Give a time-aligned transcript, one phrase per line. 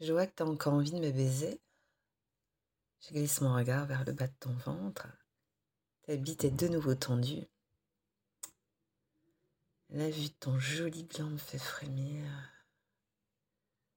[0.00, 1.60] Je vois que tu as encore envie de me baiser.
[3.00, 5.06] Je glisse mon regard vers le bas de ton ventre.
[6.02, 7.46] Ta bite est de nouveau tendue.
[9.90, 12.24] La vue de ton joli gland me fait frémir.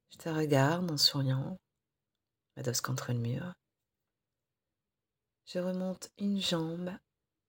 [0.09, 1.59] Je te regarde en souriant,
[2.55, 3.53] m'adosse contre le mur.
[5.45, 6.91] Je remonte une jambe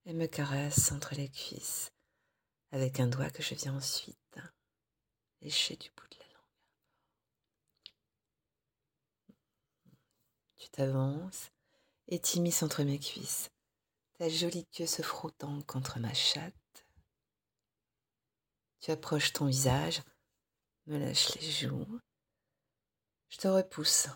[0.05, 1.91] et me caresse entre les cuisses
[2.73, 4.19] avec un doigt que je viens ensuite
[5.45, 6.24] lécher du bout de la
[10.65, 11.51] Tu t'avances
[12.09, 13.51] et t'immisces entre mes cuisses,
[14.15, 16.87] ta jolie queue se frottant contre ma chatte.
[18.81, 20.01] Tu approches ton visage,
[20.87, 22.01] me lâches les joues.
[23.29, 24.09] Je te repousse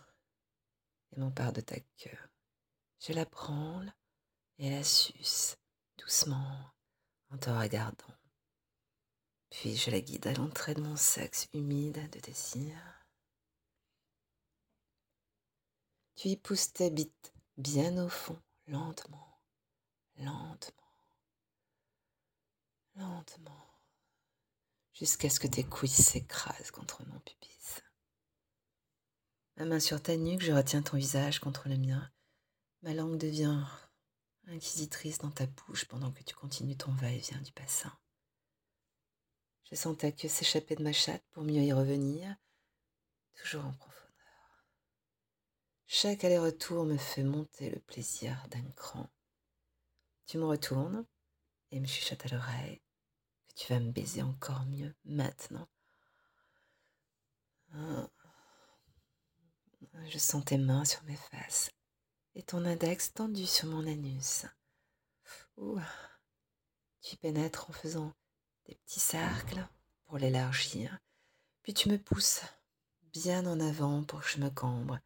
[1.13, 2.19] et m'empare de ta queue.
[3.07, 3.93] Je la branle
[4.57, 5.59] et la suce
[5.99, 6.73] doucement
[7.29, 8.17] en te regardant.
[9.51, 12.98] Puis je la guide à l'entrée de mon sexe humide de désir.
[16.19, 19.41] Tu y pousses tes bites bien au fond, lentement,
[20.17, 20.73] lentement,
[22.97, 23.65] lentement,
[24.93, 27.83] jusqu'à ce que tes couilles s'écrasent contre mon pubis.
[29.59, 32.11] Ma main sur ta nuque, je retiens ton visage contre le mien.
[32.83, 33.65] Ma langue devient
[34.49, 37.97] inquisitrice dans ta bouche pendant que tu continues ton va-et-vient du bassin.
[39.71, 42.35] Je sens ta queue s'échapper de ma chatte pour mieux y revenir,
[43.37, 44.08] toujours en profondeur.
[45.91, 49.09] Chaque aller-retour me fait monter le plaisir d'un cran.
[50.27, 51.07] Tu me retournes
[51.71, 52.83] et me chuchotes à l'oreille
[53.49, 55.67] que tu vas me baiser encore mieux maintenant.
[57.73, 58.07] Ah.
[60.09, 61.71] Je sens tes mains sur mes faces
[62.35, 64.45] et ton index tendu sur mon anus.
[67.01, 68.13] Tu pénètres en faisant
[68.67, 69.67] des petits cercles
[70.05, 70.99] pour l'élargir,
[71.63, 72.43] puis tu me pousses
[73.05, 75.01] bien en avant pour que je me cambre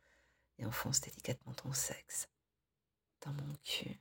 [0.58, 2.28] et enfonce délicatement ton sexe
[3.22, 4.00] dans mon cul.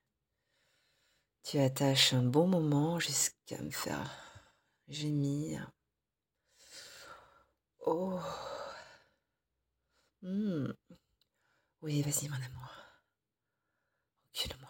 [1.44, 4.10] Tu attaches un bon moment jusqu'à me faire
[4.88, 5.72] gémir.
[7.86, 8.20] Oh.
[10.22, 10.72] Hmm.
[11.82, 12.76] Oui, vas-y mon amour.
[14.34, 14.70] Recule-moi.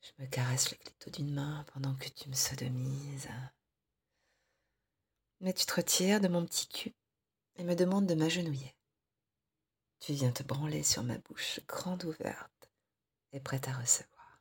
[0.00, 3.28] Je me caresse le clito d'une main pendant que tu me sodomises.
[5.40, 6.94] Mais tu te retires de mon petit cul
[7.56, 8.76] et me demandes de m'agenouiller.
[10.00, 12.70] Tu viens te branler sur ma bouche grande ouverte
[13.32, 14.40] et prête à recevoir.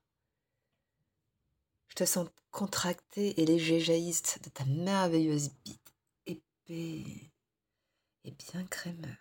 [1.88, 5.94] Je te sens contracté et léger jaillisse de ta merveilleuse bite
[6.26, 7.32] épais
[8.24, 9.18] et bien crémeux.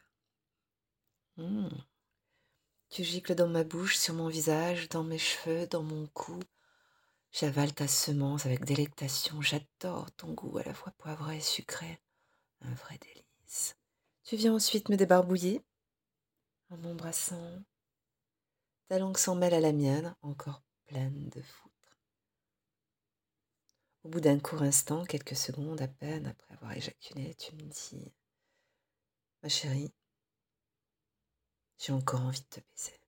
[1.36, 1.68] Mmh.
[2.90, 6.38] Tu gicles dans ma bouche, sur mon visage, dans mes cheveux, dans mon cou.
[7.32, 9.42] J'avale ta semence avec délectation.
[9.42, 11.98] J'adore ton goût à la fois poivré et sucré.
[12.60, 13.76] Un vrai délice.
[14.22, 15.60] Tu viens ensuite me débarbouiller
[16.74, 17.62] en m'embrassant.
[18.88, 21.72] Ta langue s'en mêle à la mienne, encore pleine de foutre.
[24.02, 28.12] Au bout d'un court instant, quelques secondes à peine après avoir éjaculé, tu me dis
[29.42, 29.92] Ma chérie,
[31.78, 33.03] j'ai encore envie de te baiser.